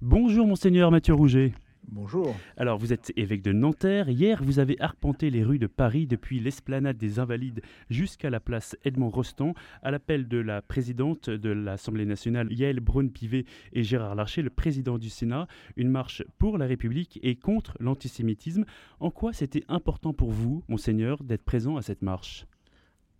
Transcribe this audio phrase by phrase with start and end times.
[0.00, 1.52] Bonjour monseigneur Mathieu Rouget.
[1.88, 2.36] Bonjour.
[2.56, 4.08] Alors, vous êtes évêque de Nanterre.
[4.08, 8.76] Hier, vous avez arpenté les rues de Paris depuis l'esplanade des Invalides jusqu'à la place
[8.84, 14.42] Edmond Rostand, à l'appel de la présidente de l'Assemblée nationale, Yael Braun-Pivet, et Gérard Larcher,
[14.42, 15.48] le président du Sénat.
[15.76, 18.66] Une marche pour la République et contre l'antisémitisme.
[19.00, 22.46] En quoi c'était important pour vous, Monseigneur, d'être présent à cette marche?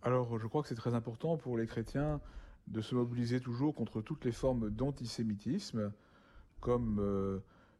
[0.01, 2.21] Alors, je crois que c'est très important pour les chrétiens
[2.67, 5.91] de se mobiliser toujours contre toutes les formes d'antisémitisme,
[6.59, 6.99] comme.
[6.99, 7.39] Euh,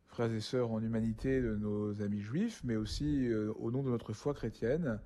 [0.10, 3.90] frères et sœurs en humanité de nos amis juifs, mais aussi euh, au nom de
[3.90, 5.00] notre foi chrétienne,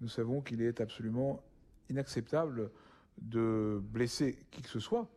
[0.00, 1.42] nous savons qu'il est absolument
[1.90, 2.70] inacceptable
[3.20, 5.08] de blesser qui que ce soit,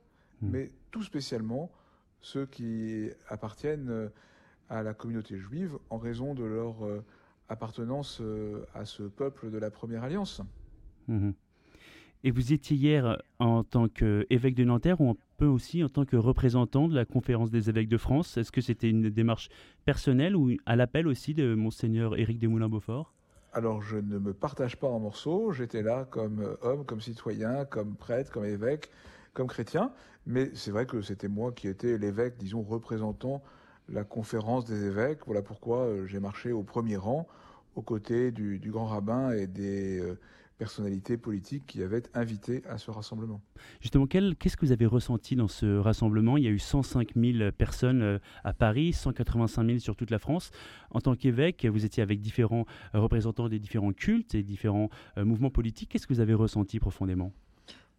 [0.42, 0.50] hmm.
[0.50, 1.72] mais tout spécialement
[2.20, 4.12] ceux qui appartiennent
[4.70, 7.04] à la communauté juive en raison de leur euh,
[7.50, 10.42] appartenance euh, à ce peuple de la première alliance.
[11.08, 11.32] Hmm.
[12.24, 16.06] Et vous étiez hier en tant qu'évêque de Nanterre ou un peu aussi en tant
[16.06, 18.38] que représentant de la conférence des évêques de France.
[18.38, 19.50] Est-ce que c'était une démarche
[19.86, 23.12] personnelle ou à l'appel aussi de monseigneur Éric Desmoulins-Beaufort?
[23.52, 27.96] Alors je ne me partage pas en morceaux, j'étais là comme homme, comme citoyen, comme
[27.96, 28.92] prêtre, comme évêque,
[29.34, 29.92] comme chrétien,
[30.28, 33.42] mais c'est vrai que c'était moi qui étais l'évêque, disons, représentant
[33.90, 35.22] la conférence des évêques.
[35.26, 37.28] Voilà pourquoi euh, j'ai marché au premier rang
[37.76, 40.20] aux côtés du, grand rabbin et des euh,
[40.62, 43.42] personnalités politiques qui avaient invité à ce rassemblement.
[43.80, 46.38] Justement, qu'est-ce que vous avez ressenti dans ce rassemblement?
[46.38, 50.20] Il y a eu 105 000 personnes euh, à Paris, 185 000 sur toute la
[50.20, 50.52] France.
[50.92, 55.26] En tant qu'évêque, vous étiez avec différents euh, représentants des différents cultes et différents euh,
[55.26, 55.90] mouvements politiques.
[55.90, 57.34] Qu'est-ce que vous avez ressenti profondément?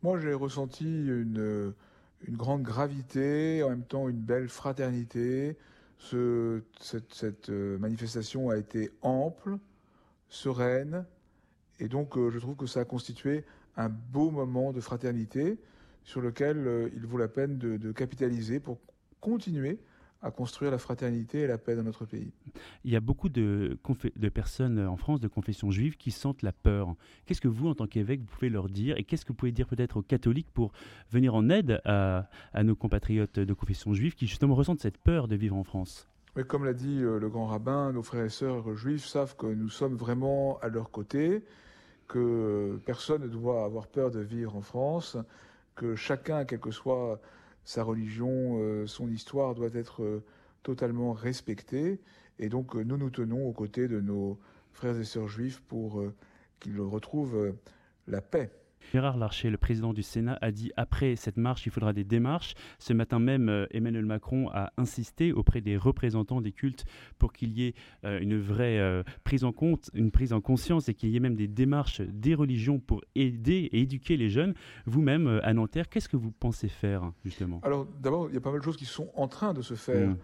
[0.04, 1.74] Moi, j'ai ressenti une,
[2.28, 5.56] une, grande gravité, en même temps une belle fraternité.
[5.98, 9.58] Ce, cette, cette manifestation a été ample,
[10.28, 11.04] sereine,
[11.78, 13.44] et donc, euh, je trouve que ça a constitué
[13.76, 15.58] un beau moment de fraternité
[16.04, 18.78] sur lequel euh, il vaut la peine de, capitaliser pour
[19.20, 19.78] continuer
[20.24, 22.30] à construire la fraternité et la paix dans notre pays.
[22.84, 23.76] Il y a beaucoup de,
[24.32, 26.94] personnes en France de confession juive qui sentent la peur.
[27.26, 29.66] Qu'est-ce que vous, en tant qu'évêque, pouvez leur dire et qu'est-ce que vous pouvez dire
[29.66, 30.70] peut-être aux catholiques pour
[31.10, 32.28] venir en aide à,
[32.62, 36.11] nos compatriotes de confession juive qui justement ressentent cette peur de vivre en France?
[36.34, 39.46] Oui, comme l'a dit euh, le grand rabbin, nos frères et sœurs juifs savent que
[39.46, 41.44] nous sommes vraiment à leur côté
[42.08, 45.18] que personne ne doit avoir peur de vivre en France,
[45.74, 47.20] que chacun, quelle que soit
[47.64, 50.24] sa religion, euh, son histoire, doit être euh,
[50.62, 52.00] totalement respecté.
[52.38, 54.38] Et donc nous nous tenons aux côtés de nos
[54.72, 56.02] frères et sœurs juifs pour
[56.60, 57.54] qu'ils retrouvent
[58.06, 58.50] la paix.
[58.92, 62.54] Gérard Larcher, le président du Sénat, a dit après cette marche, il faudra des démarches.
[62.78, 66.84] Ce matin même, euh, Emmanuel Macron a insisté auprès des représentants des cultes
[67.18, 70.88] pour qu'il y ait euh, une vraie euh, prise en compte, une prise en conscience
[70.88, 74.54] et qu'il y ait même des démarches des religions pour aider et éduquer les jeunes.
[74.86, 77.60] Vous-même, à Nanterre, qu'est-ce que vous pensez faire justement?
[77.62, 79.74] Alors d'abord, il y a pas mal de choses qui sont en train de se
[79.74, 80.08] faire.
[80.08, 80.16] Mm.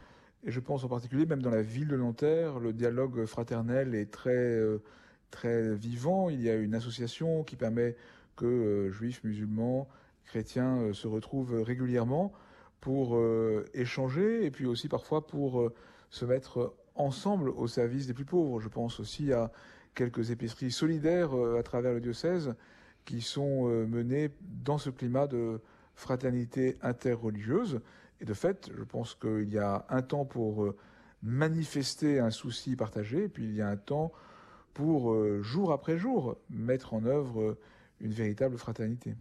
[0.44, 4.10] Et je pense en particulier, même dans la ville de Nanterre, le dialogue fraternel est
[4.10, 4.60] très,
[5.30, 6.28] très vivant.
[6.28, 7.96] Il y a une association qui permet
[8.38, 9.88] que euh, juifs, musulmans,
[10.25, 12.32] chrétiens euh, se retrouvent régulièrement
[12.81, 15.71] pour euh, échanger et puis aussi parfois pour
[16.10, 18.60] se mettre ensemble au service des plus pauvres.
[18.60, 19.50] Je pense aussi à
[19.94, 22.54] quelques épiceries solidaires à travers le diocèse
[23.04, 25.60] qui sont menées dans ce climat de
[25.97, 27.81] fraternité interreligieuse.
[28.20, 30.72] Et de fait, je pense qu'il y a un temps pour
[31.22, 34.12] manifester un souci partagé, et puis il y a un temps
[34.72, 37.56] pour, jour après jour, mettre en œuvre
[38.00, 39.14] une véritable fraternité.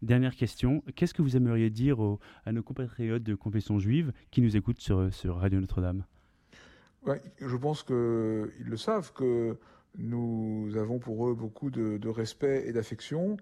[0.00, 1.98] Dernière question, qu'est-ce que vous aimeriez dire
[2.44, 6.04] à nos compatriotes de confession juive qui nous écoutent sur, sur Radio Notre-Dame?
[7.04, 9.58] Je pense qu'ils le savent, que
[9.98, 13.36] nous avons pour eux beaucoup de, respect et d'affection,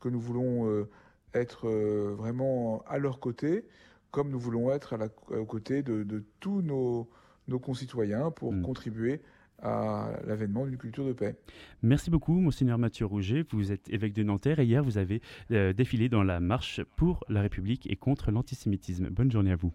[0.00, 0.88] que nous voulons euh,
[1.32, 3.64] être euh, vraiment à leur côté,
[4.10, 7.08] comme nous voulons être à la, aux côtés de, tous nos,
[7.48, 8.62] nos, concitoyens pour mm.
[8.62, 9.22] contribuer
[9.64, 11.36] à l'avènement d'une culture de paix.
[11.82, 13.44] Merci beaucoup, Monseigneur Mathieu Rouget.
[13.50, 15.20] Vous êtes évêque de Nanterre et hier, vous avez
[15.50, 19.08] euh, défilé dans la marche pour la République et contre l'antisémitisme.
[19.08, 19.72] Bonne journée à vous.